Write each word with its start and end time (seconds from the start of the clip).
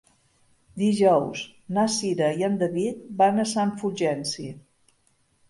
Dijous 0.83 1.43
na 1.79 1.83
Cira 1.97 2.31
i 2.41 2.47
en 2.49 2.57
David 2.63 3.05
van 3.21 3.45
a 3.45 3.47
Sant 3.53 3.77
Fulgenci. 3.83 4.49